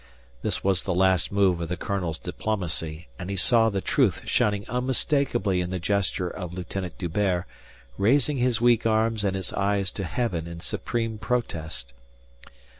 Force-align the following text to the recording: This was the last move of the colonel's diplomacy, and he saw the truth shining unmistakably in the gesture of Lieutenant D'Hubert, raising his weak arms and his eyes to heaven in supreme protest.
This 0.41 0.63
was 0.63 0.81
the 0.81 0.95
last 0.95 1.31
move 1.31 1.61
of 1.61 1.69
the 1.69 1.77
colonel's 1.77 2.17
diplomacy, 2.17 3.07
and 3.19 3.29
he 3.29 3.35
saw 3.35 3.69
the 3.69 3.81
truth 3.81 4.21
shining 4.25 4.67
unmistakably 4.67 5.61
in 5.61 5.69
the 5.69 5.77
gesture 5.77 6.27
of 6.27 6.55
Lieutenant 6.55 6.97
D'Hubert, 6.97 7.45
raising 7.99 8.37
his 8.37 8.59
weak 8.59 8.87
arms 8.87 9.23
and 9.23 9.35
his 9.35 9.53
eyes 9.53 9.91
to 9.91 10.03
heaven 10.03 10.47
in 10.47 10.59
supreme 10.59 11.19
protest. 11.19 11.93